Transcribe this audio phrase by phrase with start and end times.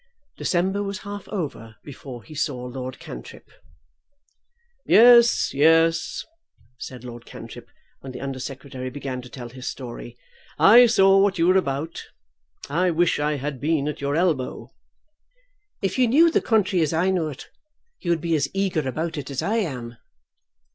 [0.35, 3.51] December was half over before he saw Lord Cantrip.
[4.83, 6.25] "Yes, yes;"
[6.79, 10.17] said Lord Cantrip, when the Under Secretary began to tell his story;
[10.57, 12.07] "I saw what you were about.
[12.67, 14.71] I wish I had been at your elbow."
[15.83, 17.51] "If you knew the country as I know it,
[17.99, 19.97] you would be as eager about it as I am."